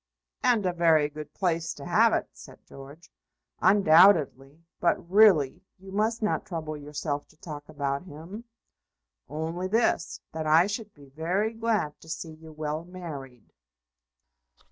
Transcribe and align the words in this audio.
"And 0.41 0.65
a 0.65 0.73
very 0.73 1.09
good 1.09 1.31
place 1.35 1.75
to 1.75 1.85
have 1.85 2.11
it," 2.11 2.27
said 2.33 2.57
George. 2.65 3.11
"Undoubtedly. 3.61 4.65
But, 4.79 4.97
really, 5.11 5.61
you 5.77 5.91
must 5.91 6.23
not 6.23 6.43
trouble 6.43 6.75
yourself 6.75 7.27
to 7.27 7.37
talk 7.37 7.69
about 7.69 8.05
him." 8.05 8.45
"Only 9.29 9.67
this, 9.67 10.19
that 10.31 10.47
I 10.47 10.65
should 10.65 10.91
be 10.95 11.09
very 11.09 11.53
glad 11.53 12.01
to 12.01 12.09
see 12.09 12.33
you 12.33 12.51
well 12.51 12.83
married." 12.83 13.53